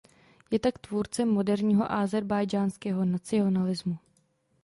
Je 0.51 0.59
tak 0.59 0.79
tvůrcem 0.79 1.27
moderního 1.29 1.91
ázerbájdžánského 1.91 3.05
nacionalismu. 3.05 3.97